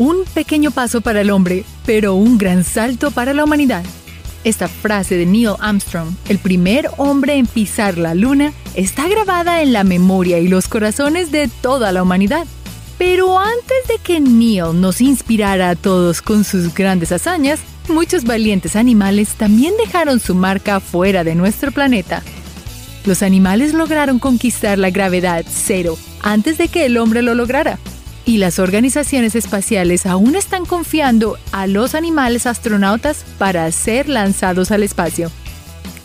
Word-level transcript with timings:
Un 0.00 0.24
pequeño 0.32 0.70
paso 0.70 1.02
para 1.02 1.20
el 1.20 1.28
hombre, 1.28 1.62
pero 1.84 2.14
un 2.14 2.38
gran 2.38 2.64
salto 2.64 3.10
para 3.10 3.34
la 3.34 3.44
humanidad. 3.44 3.84
Esta 4.44 4.66
frase 4.66 5.18
de 5.18 5.26
Neil 5.26 5.50
Armstrong, 5.60 6.14
el 6.30 6.38
primer 6.38 6.88
hombre 6.96 7.34
en 7.34 7.46
pisar 7.46 7.98
la 7.98 8.14
luna, 8.14 8.54
está 8.74 9.06
grabada 9.08 9.60
en 9.60 9.74
la 9.74 9.84
memoria 9.84 10.38
y 10.38 10.48
los 10.48 10.68
corazones 10.68 11.30
de 11.30 11.48
toda 11.48 11.92
la 11.92 12.02
humanidad. 12.02 12.46
Pero 12.96 13.38
antes 13.38 13.88
de 13.88 13.98
que 14.02 14.20
Neil 14.20 14.80
nos 14.80 15.02
inspirara 15.02 15.68
a 15.68 15.76
todos 15.76 16.22
con 16.22 16.44
sus 16.44 16.72
grandes 16.72 17.12
hazañas, 17.12 17.60
muchos 17.86 18.24
valientes 18.24 18.76
animales 18.76 19.34
también 19.34 19.74
dejaron 19.76 20.18
su 20.18 20.34
marca 20.34 20.80
fuera 20.80 21.24
de 21.24 21.34
nuestro 21.34 21.72
planeta. 21.72 22.22
Los 23.04 23.22
animales 23.22 23.74
lograron 23.74 24.18
conquistar 24.18 24.78
la 24.78 24.88
gravedad 24.88 25.44
cero 25.46 25.98
antes 26.22 26.56
de 26.56 26.68
que 26.68 26.86
el 26.86 26.96
hombre 26.96 27.20
lo 27.20 27.34
lograra 27.34 27.78
y 28.30 28.36
las 28.36 28.60
organizaciones 28.60 29.34
espaciales 29.34 30.06
aún 30.06 30.36
están 30.36 30.64
confiando 30.64 31.36
a 31.50 31.66
los 31.66 31.96
animales 31.96 32.46
astronautas 32.46 33.24
para 33.38 33.68
ser 33.72 34.08
lanzados 34.08 34.70
al 34.70 34.84
espacio. 34.84 35.32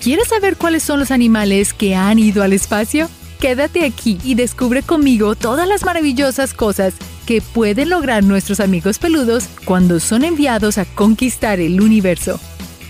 ¿Quieres 0.01 0.29
saber 0.29 0.57
cuáles 0.57 0.81
son 0.81 0.99
los 0.99 1.11
animales 1.11 1.75
que 1.75 1.93
han 1.93 2.17
ido 2.17 2.41
al 2.41 2.53
espacio? 2.53 3.11
Quédate 3.39 3.85
aquí 3.85 4.17
y 4.23 4.33
descubre 4.33 4.81
conmigo 4.81 5.35
todas 5.35 5.67
las 5.67 5.85
maravillosas 5.85 6.55
cosas 6.55 6.95
que 7.27 7.41
pueden 7.41 7.89
lograr 7.89 8.23
nuestros 8.23 8.59
amigos 8.59 8.97
peludos 8.97 9.47
cuando 9.63 9.99
son 9.99 10.23
enviados 10.23 10.79
a 10.79 10.85
conquistar 10.85 11.59
el 11.59 11.79
universo. 11.79 12.39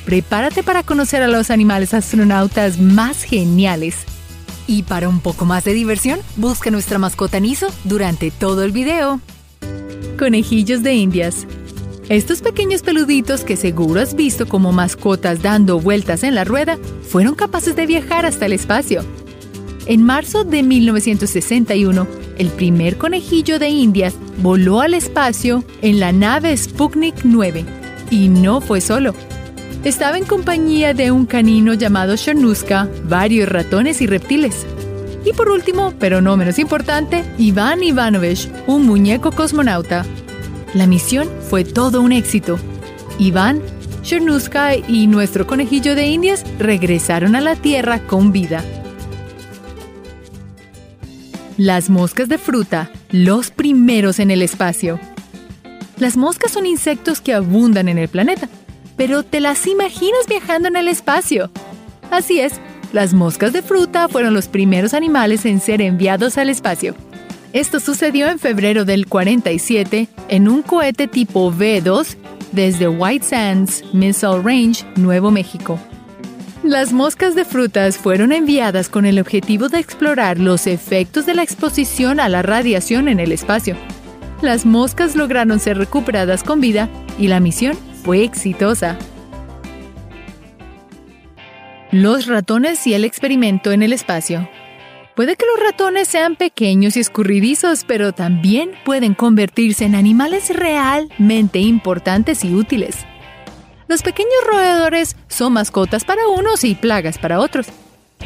Prepárate 0.06 0.64
para 0.64 0.84
conocer 0.84 1.22
a 1.22 1.28
los 1.28 1.50
animales 1.50 1.94
astronautas 1.94 2.80
más 2.80 3.23
geniales. 3.23 3.98
Y 4.66 4.84
para 4.84 5.09
un 5.09 5.20
poco 5.20 5.44
más 5.44 5.66
de 5.66 5.73
diversión, 5.73 6.22
busca 6.38 6.72
nuestra 6.72 7.00
mascota 7.00 7.42
Niso 7.42 7.67
durante 7.84 8.31
todo 8.31 8.64
el 8.64 8.72
video. 8.72 9.20
Conejillos 10.18 10.84
de 10.84 10.94
Indias. 10.94 11.46
Estos 12.09 12.42
pequeños 12.42 12.81
peluditos 12.81 13.44
que 13.44 13.58
seguro 13.58 14.00
has 14.00 14.16
visto 14.16 14.48
como 14.48 14.72
mascotas 14.72 15.42
dando 15.42 15.80
vueltas 15.80 16.23
en 16.23 16.36
la 16.36 16.44
rueda, 16.44 16.78
fueron 17.02 17.36
capaces 17.36 17.76
de 17.76 17.86
viajar 17.86 18.26
hasta 18.26 18.45
el 18.45 18.54
espacio. 18.54 19.04
En 19.88 20.04
marzo 20.04 20.44
de 20.44 20.64
1961, 20.64 22.08
el 22.38 22.48
primer 22.50 22.98
conejillo 22.98 23.59
de 23.59 23.70
Indias 23.70 24.16
voló 24.38 24.81
al 24.81 24.94
espacio 24.94 25.64
en 25.81 26.00
la 26.00 26.12
nave 26.12 26.56
Sputnik 26.56 27.16
9. 27.23 27.66
Y 28.11 28.30
no 28.30 28.61
fue 28.61 28.82
solo. 28.82 29.14
Estaba 29.84 30.17
en 30.17 30.26
compañía 30.26 30.94
de 30.94 31.11
un 31.11 31.26
canino 31.26 31.73
llamado 31.73 32.16
Chernuska, 32.16 32.89
varios 33.08 33.50
ratones 33.50 34.02
y 34.02 34.08
reptiles. 34.08 34.66
Y 35.26 35.34
por 35.34 35.50
último, 35.50 35.94
pero 36.00 36.22
no 36.22 36.38
menos 36.38 36.59
importante, 36.59 37.26
Iván 37.38 37.84
Ivanovich, 37.84 38.50
un 38.68 38.86
muñeco 38.86 39.32
cosmonauta. 39.32 40.06
La 40.73 40.88
misión 40.88 41.30
fue 41.50 41.66
todo 41.66 42.02
un 42.02 42.12
éxito. 42.12 42.58
Iván, 43.17 43.62
Chernuska 44.04 44.76
y 44.76 45.08
nuestro 45.08 45.48
conejillo 45.48 45.95
de 45.95 46.08
indias 46.08 46.45
regresaron 46.59 47.36
a 47.36 47.42
la 47.42 47.56
Tierra 47.56 48.00
con 48.06 48.32
vida. 48.32 48.64
Las 51.58 51.89
moscas 51.89 52.30
de 52.30 52.38
fruta, 52.38 52.92
los 53.10 53.50
primeros 53.50 54.20
en 54.20 54.30
el 54.30 54.42
espacio. 54.42 55.00
Las 55.98 56.17
moscas 56.17 56.52
son 56.52 56.66
insectos 56.66 57.20
que 57.20 57.34
abundan 57.34 57.88
en 57.88 57.98
el 57.98 58.10
planeta 58.10 58.48
pero 58.98 59.23
te 59.23 59.39
las 59.39 59.67
imaginas 59.67 60.28
viajando 60.28 60.67
en 60.67 60.76
el 60.76 60.88
espacio. 60.88 61.52
Así 62.12 62.39
es, 62.39 62.54
las 62.94 63.14
moscas 63.14 63.53
de 63.53 63.61
fruta 63.61 64.08
fueron 64.08 64.33
los 64.33 64.47
primeros 64.47 64.94
animales 64.94 65.45
en 65.45 65.59
ser 65.59 65.81
enviados 65.81 66.38
al 66.38 66.50
espacio. 66.50 66.95
Esto 67.53 67.80
sucedió 67.80 68.27
en 68.27 68.39
febrero 68.39 68.86
del 68.86 69.08
47 69.08 70.09
en 70.27 70.47
un 70.50 70.61
cohete 70.61 71.08
tipo 71.08 71.52
V2 71.52 72.17
desde 72.52 72.88
White 72.88 73.25
Sands 73.25 73.83
Missile 73.94 74.42
Range, 74.42 74.86
Nuevo 74.95 75.31
México. 75.31 75.80
Las 76.64 76.93
moscas 76.93 77.36
de 77.36 77.45
frutas 77.45 77.98
fueron 77.98 78.32
enviadas 78.32 78.89
con 78.89 79.05
el 79.05 79.20
objetivo 79.20 79.70
de 79.70 79.80
explorar 79.80 80.39
los 80.39 80.65
efectos 80.67 81.26
de 81.26 81.36
la 81.36 81.43
exposición 81.43 82.20
a 82.20 82.27
la 82.27 82.42
radiación 82.42 83.08
en 83.08 83.20
el 83.20 83.31
espacio. 83.31 83.77
Las 84.42 84.65
moscas 84.65 85.15
lograron 85.15 85.60
ser 85.60 85.77
recuperadas 85.77 86.43
con 86.43 86.61
vida 86.61 86.89
y 87.20 87.27
la 87.27 87.39
misión 87.39 87.77
fue 88.04 88.23
exitosa. 88.23 88.98
Los 91.95 92.28
ratones 92.28 92.86
y 92.88 92.94
el 92.94 93.06
experimento 93.06 93.72
en 93.72 93.82
el 93.82 93.94
espacio. 93.94 94.50
Puede 95.16 95.38
que 95.38 95.45
los 95.45 95.66
ratones 95.66 96.10
sean 96.10 96.36
pequeños 96.36 96.98
y 96.98 97.00
escurridizos, 97.00 97.86
pero 97.86 98.11
también 98.11 98.72
pueden 98.83 99.14
convertirse 99.14 99.86
en 99.86 99.95
animales 99.95 100.54
realmente 100.54 101.60
importantes 101.60 102.44
y 102.44 102.54
útiles. 102.54 102.98
Los 103.88 104.02
pequeños 104.02 104.34
roedores 104.45 105.16
son 105.30 105.54
mascotas 105.54 106.04
para 106.04 106.28
unos 106.28 106.66
y 106.66 106.76
plagas 106.76 107.17
para 107.17 107.39
otros, 107.39 107.67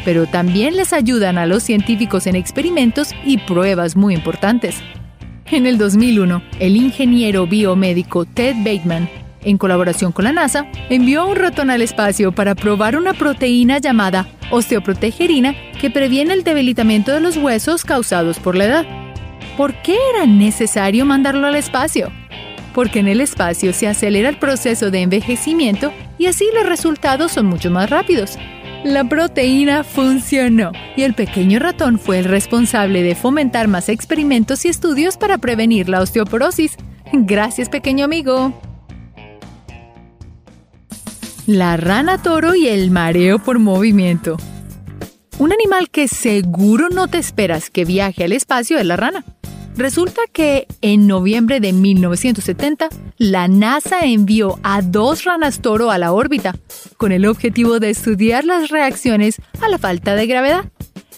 pero 0.03 0.25
también 0.25 0.75
les 0.75 0.91
ayudan 0.91 1.37
a 1.37 1.45
los 1.45 1.61
científicos 1.61 2.25
en 2.25 2.35
experimentos 2.35 3.11
y 3.23 3.37
pruebas 3.37 3.95
muy 3.95 4.15
importantes. 4.15 4.77
En 5.51 5.67
el 5.67 5.77
2001, 5.77 6.41
el 6.59 6.75
ingeniero 6.75 7.45
biomédico 7.45 8.25
Ted 8.25 8.55
Bateman 8.65 9.07
en 9.43 9.57
colaboración 9.57 10.11
con 10.11 10.25
la 10.25 10.31
NASA, 10.31 10.65
envió 10.89 11.21
a 11.21 11.25
un 11.25 11.35
ratón 11.35 11.69
al 11.69 11.81
espacio 11.81 12.31
para 12.31 12.55
probar 12.55 12.95
una 12.95 13.13
proteína 13.13 13.77
llamada 13.77 14.27
osteoprotegerina 14.51 15.55
que 15.79 15.89
previene 15.89 16.33
el 16.33 16.43
debilitamiento 16.43 17.13
de 17.13 17.21
los 17.21 17.37
huesos 17.37 17.83
causados 17.85 18.39
por 18.39 18.55
la 18.55 18.65
edad. 18.65 18.85
¿Por 19.57 19.73
qué 19.81 19.97
era 20.15 20.25
necesario 20.25 21.05
mandarlo 21.05 21.47
al 21.47 21.55
espacio? 21.55 22.11
Porque 22.73 22.99
en 22.99 23.07
el 23.07 23.21
espacio 23.21 23.73
se 23.73 23.87
acelera 23.87 24.29
el 24.29 24.37
proceso 24.37 24.91
de 24.91 25.01
envejecimiento 25.01 25.91
y 26.17 26.27
así 26.27 26.45
los 26.53 26.65
resultados 26.65 27.31
son 27.31 27.47
mucho 27.47 27.71
más 27.71 27.89
rápidos. 27.89 28.37
La 28.83 29.03
proteína 29.03 29.83
funcionó 29.83 30.71
y 30.95 31.01
el 31.01 31.13
pequeño 31.13 31.59
ratón 31.59 31.99
fue 31.99 32.19
el 32.19 32.25
responsable 32.25 33.03
de 33.03 33.15
fomentar 33.15 33.67
más 33.67 33.89
experimentos 33.89 34.63
y 34.63 34.69
estudios 34.69 35.17
para 35.17 35.37
prevenir 35.37 35.89
la 35.89 35.99
osteoporosis. 35.99 36.77
Gracias, 37.11 37.67
pequeño 37.67 38.05
amigo. 38.05 38.53
La 41.51 41.77
rana 41.77 42.21
toro 42.21 42.53
y 42.53 42.67
el 42.67 42.91
mareo 42.91 43.39
por 43.39 43.57
movimiento. 43.57 44.37
Un 45.39 45.51
animal 45.51 45.89
que 45.89 46.07
seguro 46.07 46.89
no 46.89 47.07
te 47.07 47.17
esperas 47.17 47.71
que 47.71 47.85
viaje 47.85 48.23
al 48.23 48.33
espacio 48.33 48.77
es 48.77 48.85
la 48.85 48.97
rana. 48.97 49.25
Resulta 49.75 50.21
que 50.31 50.67
en 50.81 51.07
noviembre 51.07 51.59
de 51.59 51.73
1970, 51.73 52.89
la 53.17 53.47
NASA 53.47 54.01
envió 54.01 54.59
a 54.61 54.83
dos 54.83 55.23
ranas 55.23 55.59
toro 55.59 55.89
a 55.89 55.97
la 55.97 56.11
órbita, 56.11 56.55
con 56.97 57.11
el 57.11 57.25
objetivo 57.25 57.79
de 57.79 57.89
estudiar 57.89 58.45
las 58.45 58.69
reacciones 58.69 59.41
a 59.59 59.69
la 59.69 59.79
falta 59.79 60.13
de 60.13 60.27
gravedad. 60.27 60.65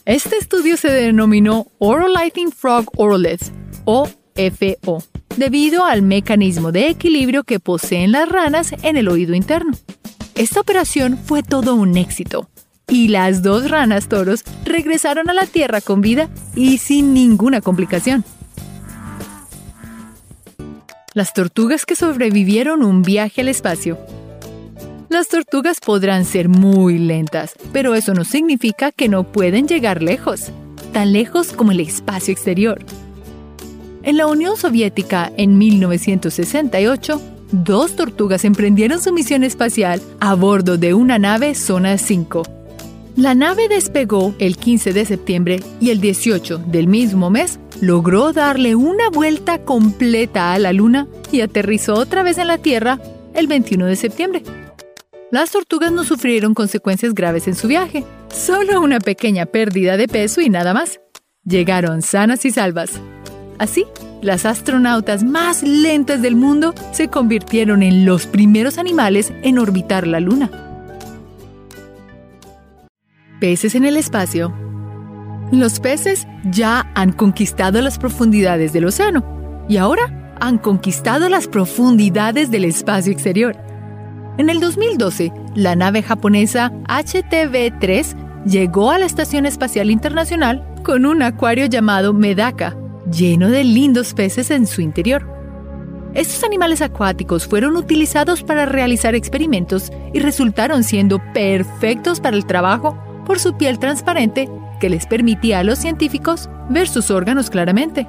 Este 0.05 0.37
estudio 0.37 0.77
se 0.77 0.93
denominó 0.93 1.67
Orolithing 1.77 2.53
Frog 2.53 2.85
Oroliths, 2.95 3.51
o 3.83 4.07
FO, 4.07 5.03
debido 5.35 5.83
al 5.83 6.03
mecanismo 6.03 6.71
de 6.71 6.87
equilibrio 6.87 7.43
que 7.43 7.59
poseen 7.59 8.13
las 8.13 8.29
ranas 8.29 8.71
en 8.81 8.95
el 8.95 9.09
oído 9.09 9.35
interno. 9.35 9.73
Esta 10.35 10.59
operación 10.59 11.17
fue 11.17 11.43
todo 11.43 11.75
un 11.75 11.97
éxito 11.97 12.49
y 12.87 13.07
las 13.07 13.41
dos 13.41 13.69
ranas 13.69 14.07
toros 14.07 14.43
regresaron 14.65 15.29
a 15.29 15.33
la 15.33 15.45
Tierra 15.45 15.81
con 15.81 16.01
vida 16.01 16.29
y 16.55 16.77
sin 16.77 17.13
ninguna 17.13 17.61
complicación. 17.61 18.23
Las 21.13 21.33
tortugas 21.33 21.85
que 21.85 21.95
sobrevivieron 21.95 22.83
un 22.83 23.01
viaje 23.01 23.41
al 23.41 23.49
espacio. 23.49 23.97
Las 25.09 25.27
tortugas 25.27 25.81
podrán 25.81 26.23
ser 26.23 26.47
muy 26.47 26.97
lentas, 26.97 27.53
pero 27.73 27.95
eso 27.95 28.13
no 28.13 28.23
significa 28.23 28.93
que 28.93 29.09
no 29.09 29.29
pueden 29.29 29.67
llegar 29.67 30.01
lejos, 30.01 30.51
tan 30.93 31.11
lejos 31.11 31.51
como 31.51 31.73
el 31.73 31.81
espacio 31.81 32.31
exterior. 32.31 32.79
En 34.03 34.15
la 34.15 34.27
Unión 34.27 34.55
Soviética, 34.55 35.31
en 35.35 35.57
1968, 35.57 37.21
dos 37.51 37.95
tortugas 37.95 38.45
emprendieron 38.45 39.01
su 39.01 39.13
misión 39.13 39.43
espacial 39.43 40.01
a 40.19 40.35
bordo 40.35 40.77
de 40.77 40.93
una 40.93 41.19
nave 41.19 41.55
Zona 41.55 41.97
5. 41.97 42.43
La 43.15 43.35
nave 43.35 43.67
despegó 43.67 44.33
el 44.39 44.55
15 44.57 44.93
de 44.93 45.05
septiembre 45.05 45.59
y 45.81 45.89
el 45.89 45.99
18 45.99 46.59
del 46.59 46.87
mismo 46.87 47.29
mes 47.29 47.59
logró 47.81 48.31
darle 48.31 48.75
una 48.75 49.09
vuelta 49.09 49.63
completa 49.63 50.53
a 50.53 50.59
la 50.59 50.71
Luna 50.71 51.07
y 51.31 51.41
aterrizó 51.41 51.95
otra 51.95 52.23
vez 52.23 52.37
en 52.37 52.47
la 52.47 52.57
Tierra 52.57 52.99
el 53.33 53.47
21 53.47 53.85
de 53.85 53.95
septiembre. 53.95 54.43
Las 55.29 55.51
tortugas 55.51 55.91
no 55.91 56.03
sufrieron 56.03 56.53
consecuencias 56.53 57.13
graves 57.13 57.47
en 57.47 57.55
su 57.55 57.67
viaje, 57.67 58.05
solo 58.33 58.81
una 58.81 58.99
pequeña 58.99 59.45
pérdida 59.45 59.97
de 59.97 60.07
peso 60.07 60.41
y 60.41 60.49
nada 60.49 60.73
más. 60.73 60.99
Llegaron 61.45 62.01
sanas 62.01 62.45
y 62.45 62.51
salvas. 62.51 62.91
Así, 63.57 63.85
las 64.21 64.45
astronautas 64.45 65.23
más 65.23 65.63
lentas 65.63 66.21
del 66.21 66.35
mundo 66.35 66.73
se 66.91 67.07
convirtieron 67.07 67.83
en 67.83 68.05
los 68.05 68.27
primeros 68.27 68.77
animales 68.77 69.33
en 69.43 69.59
orbitar 69.59 70.07
la 70.07 70.19
Luna. 70.19 70.49
Peces 73.39 73.75
en 73.75 73.85
el 73.85 73.97
espacio. 73.97 74.53
Los 75.51 75.79
peces 75.79 76.27
ya 76.45 76.91
han 76.95 77.11
conquistado 77.11 77.81
las 77.81 77.97
profundidades 77.97 78.71
del 78.71 78.85
océano 78.85 79.65
y 79.67 79.77
ahora 79.77 80.35
han 80.39 80.57
conquistado 80.57 81.27
las 81.27 81.47
profundidades 81.47 82.51
del 82.51 82.65
espacio 82.65 83.11
exterior. 83.11 83.55
En 84.37 84.49
el 84.49 84.59
2012, 84.59 85.31
la 85.55 85.75
nave 85.75 86.03
japonesa 86.03 86.71
HTV-3 86.87 88.45
llegó 88.45 88.91
a 88.91 88.97
la 88.97 89.05
Estación 89.05 89.45
Espacial 89.45 89.91
Internacional 89.91 90.65
con 90.83 91.05
un 91.05 91.21
acuario 91.21 91.65
llamado 91.65 92.13
Medaka, 92.13 92.75
lleno 93.11 93.49
de 93.49 93.63
lindos 93.63 94.13
peces 94.13 94.51
en 94.51 94.65
su 94.67 94.81
interior. 94.81 95.27
Estos 96.13 96.43
animales 96.43 96.81
acuáticos 96.81 97.47
fueron 97.47 97.77
utilizados 97.77 98.43
para 98.43 98.65
realizar 98.65 99.15
experimentos 99.15 99.91
y 100.13 100.19
resultaron 100.19 100.83
siendo 100.83 101.19
perfectos 101.33 102.19
para 102.19 102.35
el 102.35 102.45
trabajo 102.45 102.97
por 103.25 103.39
su 103.39 103.55
piel 103.55 103.79
transparente 103.79 104.49
que 104.79 104.89
les 104.89 105.05
permitía 105.05 105.59
a 105.59 105.63
los 105.63 105.79
científicos 105.79 106.49
ver 106.69 106.87
sus 106.87 107.11
órganos 107.11 107.49
claramente. 107.49 108.07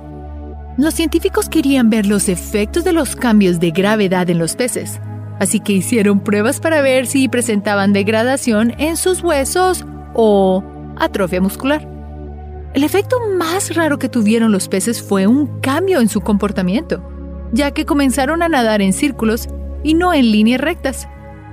Los 0.78 0.94
científicos 0.94 1.48
querían 1.48 1.90
ver 1.90 2.06
los 2.06 2.28
efectos 2.28 2.82
de 2.82 2.92
los 2.92 3.14
cambios 3.14 3.60
de 3.60 3.70
gravedad 3.70 4.28
en 4.30 4.38
los 4.38 4.56
peces, 4.56 5.00
así 5.38 5.60
que 5.60 5.74
hicieron 5.74 6.20
pruebas 6.20 6.60
para 6.60 6.80
ver 6.80 7.06
si 7.06 7.28
presentaban 7.28 7.92
degradación 7.92 8.74
en 8.78 8.96
sus 8.96 9.22
huesos 9.22 9.84
o 10.14 10.64
atrofia 10.96 11.40
muscular. 11.40 11.91
El 12.74 12.84
efecto 12.84 13.18
más 13.36 13.74
raro 13.74 13.98
que 13.98 14.08
tuvieron 14.08 14.50
los 14.50 14.68
peces 14.68 15.02
fue 15.02 15.26
un 15.26 15.60
cambio 15.60 16.00
en 16.00 16.08
su 16.08 16.22
comportamiento, 16.22 17.02
ya 17.52 17.72
que 17.72 17.84
comenzaron 17.84 18.42
a 18.42 18.48
nadar 18.48 18.80
en 18.80 18.94
círculos 18.94 19.48
y 19.82 19.92
no 19.92 20.14
en 20.14 20.32
líneas 20.32 20.60
rectas. 20.60 21.06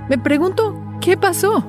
Me 0.08 0.16
pregunto, 0.16 0.74
¿qué 1.02 1.18
pasó? 1.18 1.66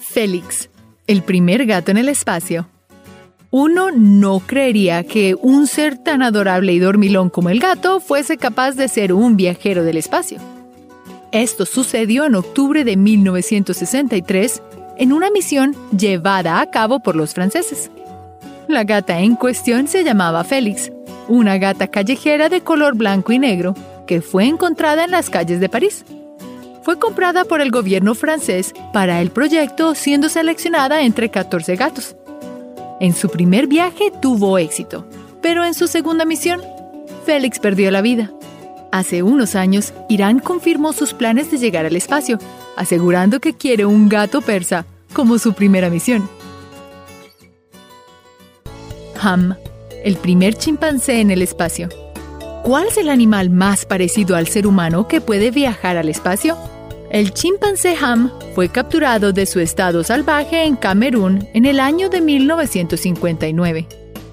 Félix, 0.00 0.68
el 1.06 1.22
primer 1.22 1.64
gato 1.64 1.92
en 1.92 1.98
el 1.98 2.08
espacio. 2.08 2.68
Uno 3.50 3.92
no 3.92 4.40
creería 4.40 5.04
que 5.04 5.36
un 5.40 5.68
ser 5.68 5.96
tan 5.96 6.22
adorable 6.22 6.72
y 6.72 6.80
dormilón 6.80 7.30
como 7.30 7.50
el 7.50 7.60
gato 7.60 8.00
fuese 8.00 8.36
capaz 8.36 8.72
de 8.72 8.88
ser 8.88 9.12
un 9.12 9.36
viajero 9.36 9.84
del 9.84 9.96
espacio. 9.96 10.38
Esto 11.30 11.66
sucedió 11.66 12.24
en 12.24 12.34
octubre 12.34 12.84
de 12.84 12.96
1963 12.96 14.62
en 14.98 15.12
una 15.12 15.30
misión 15.30 15.74
llevada 15.96 16.60
a 16.60 16.70
cabo 16.70 17.00
por 17.00 17.16
los 17.16 17.34
franceses. 17.34 17.90
La 18.66 18.84
gata 18.84 19.20
en 19.20 19.36
cuestión 19.36 19.88
se 19.88 20.04
llamaba 20.04 20.44
Félix, 20.44 20.92
una 21.28 21.56
gata 21.58 21.86
callejera 21.86 22.48
de 22.48 22.60
color 22.60 22.96
blanco 22.96 23.32
y 23.32 23.38
negro 23.38 23.74
que 24.06 24.20
fue 24.20 24.46
encontrada 24.46 25.04
en 25.04 25.10
las 25.10 25.30
calles 25.30 25.60
de 25.60 25.68
París. 25.68 26.04
Fue 26.82 26.98
comprada 26.98 27.44
por 27.44 27.60
el 27.60 27.70
gobierno 27.70 28.14
francés 28.14 28.74
para 28.92 29.20
el 29.20 29.30
proyecto 29.30 29.94
siendo 29.94 30.28
seleccionada 30.28 31.02
entre 31.02 31.30
14 31.30 31.76
gatos. 31.76 32.16
En 33.00 33.14
su 33.14 33.28
primer 33.28 33.66
viaje 33.66 34.10
tuvo 34.20 34.58
éxito, 34.58 35.06
pero 35.40 35.64
en 35.64 35.74
su 35.74 35.86
segunda 35.86 36.24
misión, 36.24 36.60
Félix 37.24 37.58
perdió 37.58 37.90
la 37.90 38.00
vida. 38.00 38.32
Hace 38.90 39.22
unos 39.22 39.54
años, 39.54 39.92
Irán 40.08 40.40
confirmó 40.40 40.94
sus 40.94 41.12
planes 41.12 41.50
de 41.50 41.58
llegar 41.58 41.84
al 41.84 41.94
espacio, 41.94 42.38
asegurando 42.78 43.40
que 43.40 43.54
quiere 43.54 43.84
un 43.84 44.08
gato 44.08 44.40
persa 44.40 44.86
como 45.12 45.38
su 45.38 45.52
primera 45.52 45.90
misión. 45.90 46.28
Ham, 49.20 49.56
el 50.04 50.16
primer 50.16 50.54
chimpancé 50.54 51.20
en 51.20 51.30
el 51.30 51.42
espacio. 51.42 51.88
¿Cuál 52.62 52.86
es 52.86 52.96
el 52.98 53.08
animal 53.08 53.50
más 53.50 53.84
parecido 53.84 54.36
al 54.36 54.46
ser 54.46 54.66
humano 54.66 55.08
que 55.08 55.20
puede 55.20 55.50
viajar 55.50 55.96
al 55.96 56.08
espacio? 56.08 56.56
El 57.10 57.32
chimpancé 57.32 57.96
Ham 58.00 58.30
fue 58.54 58.68
capturado 58.68 59.32
de 59.32 59.46
su 59.46 59.60
estado 59.60 60.04
salvaje 60.04 60.64
en 60.64 60.76
Camerún 60.76 61.48
en 61.54 61.64
el 61.64 61.80
año 61.80 62.10
de 62.10 62.20
1959. 62.20 63.86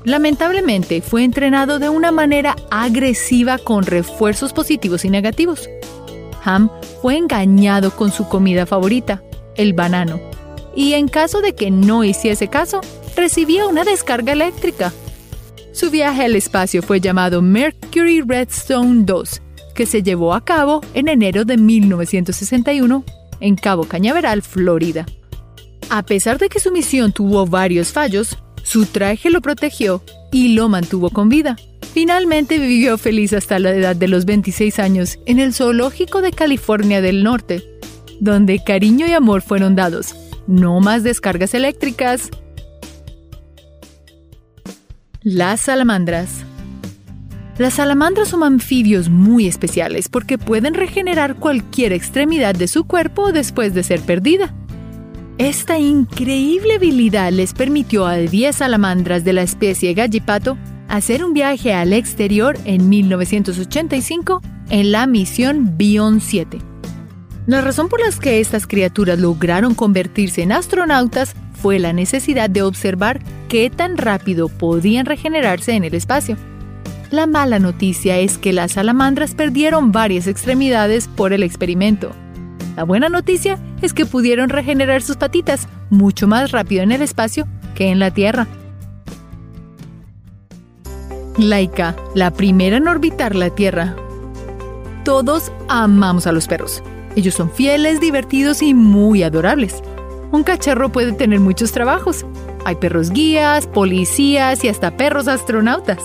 Lamentablemente 0.03 1.01
fue 1.01 1.23
entrenado 1.23 1.79
de 1.79 1.89
una 1.89 2.11
manera 2.11 2.55
agresiva 2.69 3.57
con 3.57 3.83
refuerzos 3.83 4.53
positivos 4.53 5.03
y 5.03 5.09
negativos. 5.09 5.67
Fue 7.01 7.17
engañado 7.17 7.91
con 7.91 8.11
su 8.11 8.27
comida 8.27 8.65
favorita, 8.65 9.23
el 9.55 9.73
banano, 9.73 10.19
y 10.75 10.93
en 10.93 11.07
caso 11.07 11.41
de 11.41 11.55
que 11.55 11.71
no 11.71 12.03
hiciese 12.03 12.47
caso, 12.47 12.81
recibía 13.15 13.67
una 13.67 13.83
descarga 13.83 14.33
eléctrica. 14.33 14.93
Su 15.73 15.89
viaje 15.89 16.25
al 16.25 16.35
espacio 16.35 16.81
fue 16.81 16.99
llamado 16.99 17.41
Mercury 17.41 18.21
Redstone 18.21 19.03
2 19.03 19.41
que 19.75 19.85
se 19.85 20.01
llevó 20.01 20.33
a 20.33 20.43
cabo 20.43 20.81
en 20.95 21.09
enero 21.09 21.45
de 21.45 21.57
1961 21.57 23.03
en 23.41 23.55
Cabo 23.55 23.83
Cañaveral, 23.83 24.41
Florida. 24.41 25.05
A 25.89 26.03
pesar 26.03 26.39
de 26.39 26.49
que 26.49 26.59
su 26.59 26.71
misión 26.71 27.11
tuvo 27.11 27.45
varios 27.45 27.91
fallos, 27.91 28.37
su 28.63 28.85
traje 28.85 29.29
lo 29.29 29.41
protegió 29.41 30.01
y 30.31 30.55
lo 30.55 30.69
mantuvo 30.69 31.11
con 31.11 31.29
vida. 31.29 31.57
Finalmente 31.95 32.59
vivió 32.59 32.97
feliz 32.97 33.31
hasta 33.31 33.57
la 33.57 33.69
edad 33.69 33.95
de 33.95 34.09
los 34.09 34.25
26 34.25 34.79
años 34.79 35.17
en 35.25 35.39
el 35.39 35.53
Zoológico 35.53 36.21
de 36.21 36.33
California 36.33 36.99
del 36.99 37.23
Norte, 37.23 37.63
donde 38.19 38.61
cariño 38.61 39.07
y 39.07 39.13
amor 39.13 39.41
fueron 39.41 39.77
dados. 39.77 40.13
No 40.45 40.81
más 40.81 41.03
descargas 41.03 41.53
eléctricas. 41.53 42.31
Las 45.21 45.61
salamandras. 45.61 46.43
Las 47.57 47.75
salamandras 47.75 48.27
son 48.27 48.43
anfibios 48.43 49.07
muy 49.07 49.47
especiales 49.47 50.09
porque 50.09 50.37
pueden 50.37 50.73
regenerar 50.73 51.35
cualquier 51.35 51.93
extremidad 51.93 52.55
de 52.55 52.67
su 52.67 52.83
cuerpo 52.83 53.31
después 53.31 53.73
de 53.73 53.83
ser 53.83 54.01
perdida. 54.01 54.53
Esta 55.37 55.79
increíble 55.79 56.73
habilidad 56.73 57.31
les 57.31 57.53
permitió 57.53 58.05
a 58.05 58.17
10 58.17 58.53
salamandras 58.53 59.23
de 59.23 59.31
la 59.31 59.43
especie 59.43 59.93
Gallipato 59.93 60.57
hacer 60.87 61.23
un 61.23 61.33
viaje 61.33 61.73
al 61.73 61.93
exterior 61.93 62.57
en 62.65 62.89
1985 62.89 64.41
en 64.69 64.91
la 64.91 65.07
misión 65.07 65.77
Bion 65.77 66.21
7. 66.21 66.59
La 67.47 67.61
razón 67.61 67.89
por 67.89 67.99
la 67.99 68.07
que 68.19 68.39
estas 68.39 68.65
criaturas 68.65 69.19
lograron 69.19 69.75
convertirse 69.75 70.41
en 70.41 70.51
astronautas 70.51 71.35
fue 71.53 71.79
la 71.79 71.93
necesidad 71.93 72.49
de 72.49 72.63
observar 72.63 73.21
qué 73.49 73.69
tan 73.69 73.97
rápido 73.97 74.49
podían 74.49 75.05
regenerarse 75.05 75.73
en 75.73 75.83
el 75.83 75.93
espacio. 75.93 76.37
La 77.11 77.27
mala 77.27 77.59
noticia 77.59 78.17
es 78.17 78.37
que 78.37 78.51
las 78.51 78.73
salamandras 78.73 79.35
perdieron 79.35 79.91
varias 79.91 80.27
extremidades 80.27 81.07
por 81.07 81.33
el 81.33 81.43
experimento. 81.43 82.11
La 82.75 82.83
buena 82.83 83.09
noticia 83.09 83.59
es 83.81 83.93
que 83.93 84.05
pudieron 84.05 84.49
regenerar 84.49 85.01
sus 85.01 85.15
patitas 85.15 85.67
mucho 85.89 86.27
más 86.27 86.51
rápido 86.51 86.83
en 86.83 86.91
el 86.91 87.01
espacio 87.01 87.47
que 87.75 87.89
en 87.89 87.99
la 87.99 88.11
Tierra. 88.11 88.47
Laika, 91.37 91.95
la 92.13 92.31
primera 92.31 92.77
en 92.77 92.87
orbitar 92.87 93.35
la 93.35 93.49
Tierra. 93.49 93.95
Todos 95.03 95.51
amamos 95.67 96.27
a 96.27 96.31
los 96.31 96.47
perros. 96.47 96.81
Ellos 97.15 97.33
son 97.33 97.51
fieles, 97.51 97.99
divertidos 97.99 98.61
y 98.61 98.73
muy 98.73 99.21
adorables. 99.21 99.83
Un 100.31 100.43
cacharro 100.43 100.89
puede 100.89 101.11
tener 101.11 101.39
muchos 101.39 101.71
trabajos. 101.71 102.25
Hay 102.63 102.75
perros 102.75 103.11
guías, 103.11 103.67
policías 103.67 104.63
y 104.63 104.69
hasta 104.69 104.95
perros 104.95 105.27
astronautas. 105.27 105.99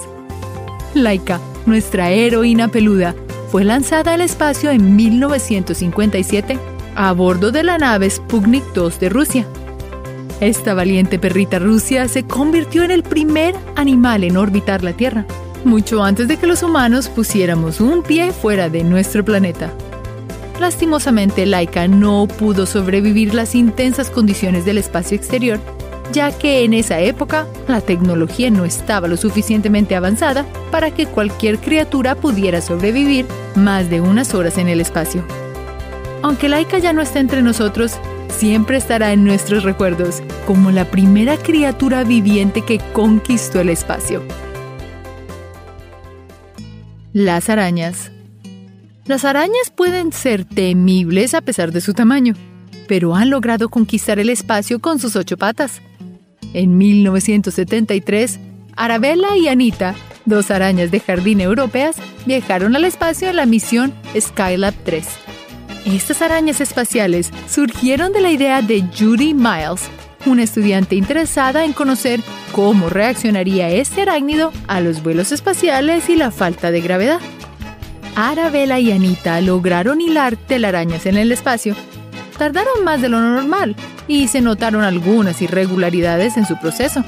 Laika, 0.95 1.41
nuestra 1.65 2.11
heroína 2.11 2.69
peluda, 2.69 3.15
fue 3.51 3.65
lanzada 3.65 4.15
al 4.15 4.21
espacio 4.21 4.71
en 4.71 4.97
1957 4.97 6.59
a 6.97 7.13
bordo 7.13 7.53
de 7.53 7.63
la 7.63 7.79
nave 7.79 8.11
Sputnik 8.11 8.65
2 8.75 9.01
de 9.01 9.09
Rusia. 9.09 9.47
Esta 10.41 10.75
valiente 10.75 11.19
perrita 11.19 11.59
rusia 11.59 12.09
se 12.09 12.25
convirtió 12.25 12.83
en 12.83 12.91
el 12.91 13.03
primer 13.03 13.55
animal 13.77 14.25
en 14.25 14.37
orbitar 14.37 14.83
la 14.83 14.95
Tierra, 14.95 15.27
mucho 15.65 16.03
antes 16.03 16.29
de 16.29 16.37
que 16.37 16.47
los 16.47 16.63
humanos 16.63 17.09
pusiéramos 17.09 17.81
un 17.81 18.03
pie 18.03 18.33
fuera 18.33 18.69
de 18.69 18.83
nuestro 18.83 19.25
planeta. 19.25 19.71
Lastimosamente, 20.59 21.47
Laika 21.47 21.89
no 21.89 22.27
pudo 22.27 22.67
sobrevivir 22.67 23.35
las 23.35 23.55
intensas 23.55 24.11
condiciones 24.11 24.65
del 24.65 24.79
espacio 24.79 25.17
exterior 25.17 25.61
ya 26.13 26.37
que 26.37 26.65
en 26.65 26.75
esa 26.75 27.01
época 27.01 27.47
la 27.69 27.81
tecnología 27.81 28.51
no 28.51 28.65
estaba 28.65 29.09
lo 29.09 29.17
suficientemente 29.17 29.95
avanzada 29.97 30.45
para 30.71 30.91
que 30.91 31.07
cualquier 31.07 31.59
criatura 31.59 32.15
pudiera 32.15 32.61
sobrevivir 32.61 33.27
más 33.55 33.91
de 33.91 34.01
unas 34.01 34.35
horas 34.35 34.59
en 34.59 34.69
el 34.69 34.81
espacio. 34.81 35.25
Aunque 36.23 36.49
Laika 36.49 36.79
ya 36.79 36.93
no 36.93 37.03
está 37.03 37.21
entre 37.21 37.43
nosotros, 37.43 37.99
siempre 38.41 38.79
estará 38.79 39.13
en 39.13 39.23
nuestros 39.23 39.65
recuerdos 39.65 40.23
como 40.47 40.71
la 40.71 40.87
primera 40.87 41.37
criatura 41.37 42.05
viviente 42.05 42.63
que 42.63 42.81
conquistó 42.95 43.61
el 43.61 43.69
espacio. 43.69 44.23
Las 47.13 47.51
arañas. 47.51 48.11
Las 49.05 49.27
arañas 49.27 49.69
pueden 49.69 50.11
ser 50.13 50.47
temibles 50.47 51.35
a 51.35 51.43
pesar 51.43 51.71
de 51.71 51.83
su 51.83 51.93
tamaño, 51.93 52.33
pero 52.89 53.15
han 53.15 53.29
logrado 53.29 53.69
conquistar 53.69 54.19
el 54.19 54.31
espacio 54.31 54.79
con 54.79 54.99
sus 55.01 55.17
ocho 55.17 55.37
patas. 55.37 55.83
En 56.55 56.79
1973, 56.79 58.41
Arabella 58.75 59.37
y 59.37 59.49
Anita, 59.49 59.95
dos 60.25 60.51
arañas 60.51 60.91
de 60.91 61.01
jardín 61.01 61.43
europeas, 61.43 61.97
viajaron 62.25 62.75
al 62.75 62.87
espacio 62.87 63.29
en 63.29 63.37
la 63.37 63.45
misión 63.45 63.93
Skylab 64.19 64.73
3. 64.85 65.07
Estas 65.87 66.21
arañas 66.21 66.61
espaciales 66.61 67.31
surgieron 67.49 68.13
de 68.13 68.21
la 68.21 68.31
idea 68.31 68.61
de 68.61 68.85
Judy 68.97 69.33
Miles, 69.35 69.89
una 70.27 70.43
estudiante 70.43 70.95
interesada 70.95 71.65
en 71.65 71.73
conocer 71.73 72.21
cómo 72.53 72.91
reaccionaría 72.91 73.71
este 73.71 74.03
arácnido 74.03 74.53
a 74.69 74.81
los 74.81 75.03
vuelos 75.03 75.33
espaciales 75.33 76.09
y 76.11 76.17
la 76.17 76.31
falta 76.31 76.71
de 76.71 76.83
gravedad. 76.83 77.21
Arabella 78.15 78.79
y 78.79 78.93
Anita 78.93 79.41
lograron 79.41 80.01
hilar 80.01 80.37
telarañas 80.37 81.07
en 81.07 81.17
el 81.17 81.33
espacio. 81.33 81.75
Tardaron 82.37 82.85
más 82.85 83.01
de 83.01 83.09
lo 83.09 83.21
normal 83.21 83.75
y 84.07 84.29
se 84.29 84.43
notaron 84.43 84.83
algunas 84.83 85.41
irregularidades 85.41 86.37
en 86.37 86.47
su 86.47 86.59
proceso. 86.59 87.05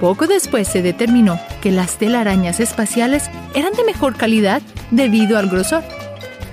Poco 0.00 0.26
después 0.26 0.68
se 0.68 0.82
determinó 0.82 1.40
que 1.62 1.70
las 1.70 1.96
telarañas 1.96 2.60
espaciales 2.60 3.30
eran 3.54 3.72
de 3.72 3.84
mejor 3.84 4.16
calidad 4.16 4.60
debido 4.90 5.38
al 5.38 5.48
grosor. 5.48 5.82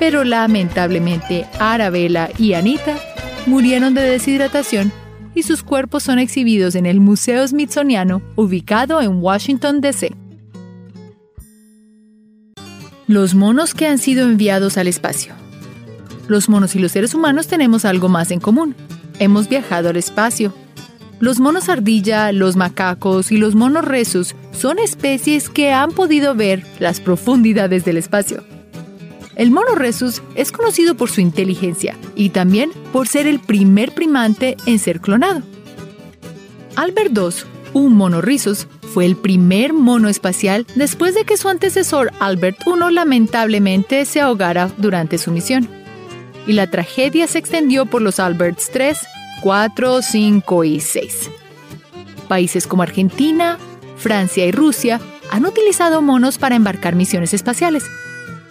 Pero 0.05 0.25
lamentablemente 0.25 1.45
Arabella 1.59 2.29
y 2.37 2.55
Anita 2.55 2.97
murieron 3.45 3.93
de 3.93 4.01
deshidratación 4.01 4.91
y 5.33 5.43
sus 5.43 5.63
cuerpos 5.63 6.03
son 6.03 6.19
exhibidos 6.19 6.75
en 6.75 6.85
el 6.85 6.99
Museo 6.99 7.47
Smithsoniano 7.47 8.21
ubicado 8.35 8.99
en 8.99 9.23
Washington, 9.23 9.79
D.C. 9.79 10.13
Los 13.07 13.33
monos 13.33 13.73
que 13.73 13.87
han 13.87 13.97
sido 13.97 14.27
enviados 14.27 14.77
al 14.77 14.89
espacio. 14.89 15.35
Los 16.27 16.49
monos 16.49 16.75
y 16.75 16.79
los 16.79 16.91
seres 16.91 17.13
humanos 17.13 17.47
tenemos 17.47 17.85
algo 17.85 18.09
más 18.09 18.29
en 18.31 18.41
común. 18.41 18.75
Hemos 19.19 19.47
viajado 19.47 19.87
al 19.87 19.95
espacio. 19.95 20.53
Los 21.21 21.39
monos 21.39 21.69
ardilla, 21.69 22.33
los 22.33 22.57
macacos 22.57 23.31
y 23.31 23.37
los 23.37 23.55
monos 23.55 23.85
resus 23.85 24.35
son 24.51 24.79
especies 24.79 25.49
que 25.49 25.71
han 25.71 25.93
podido 25.93 26.35
ver 26.35 26.61
las 26.79 26.99
profundidades 26.99 27.85
del 27.85 27.95
espacio. 27.95 28.43
El 29.35 29.51
mono 29.51 29.75
Rhesus 29.75 30.21
es 30.35 30.51
conocido 30.51 30.95
por 30.95 31.09
su 31.09 31.21
inteligencia 31.21 31.97
y 32.15 32.29
también 32.29 32.71
por 32.91 33.07
ser 33.07 33.27
el 33.27 33.39
primer 33.39 33.93
primante 33.93 34.57
en 34.65 34.79
ser 34.79 35.01
clonado. 35.01 35.41
Albert 36.75 37.17
II, 37.17 37.29
un 37.73 37.95
mono 37.95 38.21
Rhesus, 38.21 38.67
fue 38.93 39.05
el 39.05 39.15
primer 39.15 39.73
mono 39.73 40.07
espacial 40.07 40.67
después 40.75 41.15
de 41.15 41.23
que 41.23 41.37
su 41.37 41.49
antecesor 41.49 42.11
Albert 42.19 42.59
I 42.65 42.93
lamentablemente 42.93 44.05
se 44.05 44.21
ahogara 44.21 44.69
durante 44.77 45.17
su 45.17 45.31
misión. 45.31 45.67
Y 46.45 46.53
la 46.53 46.69
tragedia 46.69 47.25
se 47.25 47.39
extendió 47.39 47.87
por 47.87 48.01
los 48.01 48.19
Alberts 48.19 48.69
3, 48.71 48.99
4, 49.41 50.01
5 50.01 50.63
y 50.63 50.79
6. 50.79 51.31
Países 52.27 52.67
como 52.67 52.83
Argentina, 52.83 53.57
Francia 53.97 54.45
y 54.45 54.51
Rusia 54.51 54.99
han 55.31 55.45
utilizado 55.45 56.01
monos 56.01 56.37
para 56.37 56.55
embarcar 56.55 56.95
misiones 56.95 57.33
espaciales, 57.33 57.85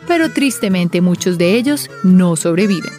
pero 0.07 0.33
tristemente 0.33 1.01
muchos 1.01 1.39
de 1.39 1.55
ellos 1.55 1.91
no 2.03 2.37
sobreviven. 2.37 2.93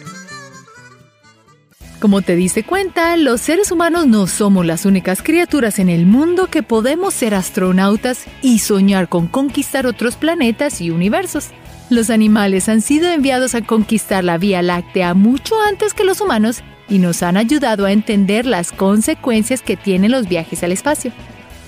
Como 2.04 2.20
te 2.20 2.36
diste 2.36 2.64
cuenta, 2.64 3.16
los 3.16 3.40
seres 3.40 3.70
humanos 3.72 4.06
no 4.06 4.26
somos 4.26 4.66
las 4.66 4.84
únicas 4.84 5.22
criaturas 5.22 5.78
en 5.78 5.88
el 5.88 6.04
mundo 6.04 6.48
que 6.48 6.62
podemos 6.62 7.14
ser 7.14 7.34
astronautas 7.34 8.26
y 8.42 8.58
soñar 8.58 9.08
con 9.08 9.26
conquistar 9.26 9.86
otros 9.86 10.16
planetas 10.16 10.82
y 10.82 10.90
universos. 10.90 11.48
Los 11.88 12.10
animales 12.10 12.68
han 12.68 12.82
sido 12.82 13.10
enviados 13.10 13.54
a 13.54 13.62
conquistar 13.62 14.22
la 14.22 14.36
Vía 14.36 14.60
Láctea 14.60 15.14
mucho 15.14 15.54
antes 15.66 15.94
que 15.94 16.04
los 16.04 16.20
humanos 16.20 16.62
y 16.90 16.98
nos 16.98 17.22
han 17.22 17.38
ayudado 17.38 17.86
a 17.86 17.92
entender 17.92 18.44
las 18.44 18.72
consecuencias 18.72 19.62
que 19.62 19.76
tienen 19.76 20.10
los 20.10 20.28
viajes 20.28 20.62
al 20.62 20.72
espacio. 20.72 21.10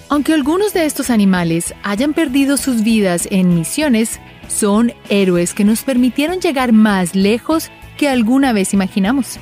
Aunque 0.09 0.33
algunos 0.33 0.73
de 0.73 0.87
estos 0.87 1.11
animales 1.11 1.75
hayan 1.83 2.15
perdido 2.15 2.57
sus 2.57 2.83
vidas 2.83 3.27
en 3.31 3.55
misiones, 3.55 4.21
son 4.49 4.93
héroes 5.09 5.53
que 5.53 5.65
nos 5.65 5.83
permitieron 5.83 6.41
llegar 6.41 6.73
más 6.73 7.17
lejos 7.17 7.71
que 7.97 8.09
alguna 8.09 8.53
vez 8.53 8.73
imaginamos. 8.73 9.39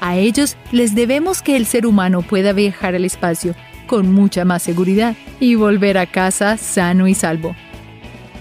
A 0.00 0.16
ellos 0.16 0.56
les 0.70 0.94
debemos 0.94 1.42
que 1.42 1.56
el 1.56 1.66
ser 1.66 1.86
humano 1.86 2.22
pueda 2.22 2.52
viajar 2.52 2.94
al 2.94 3.04
espacio 3.04 3.54
con 3.86 4.12
mucha 4.12 4.44
más 4.44 4.62
seguridad 4.62 5.16
y 5.40 5.56
volver 5.56 5.98
a 5.98 6.06
casa 6.06 6.56
sano 6.56 7.08
y 7.08 7.14
salvo. 7.14 7.56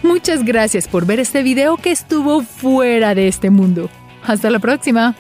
Muchas 0.04 0.44
gracias 0.44 0.88
por 0.88 1.06
ver 1.06 1.20
este 1.20 1.44
video 1.44 1.78
que 1.78 1.92
estuvo 1.92 2.42
fuera 2.42 3.16
de 3.16 3.28
este 3.28 3.50
mundo. 3.50 3.90
Hasta 4.24 4.50
la 4.50 4.60
próxima. 4.60 5.16